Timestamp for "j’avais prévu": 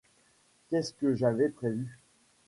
1.13-1.99